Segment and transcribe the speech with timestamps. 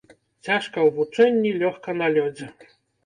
[0.47, 2.49] Цяжка ў вучэнні, лёгка на лёдзе.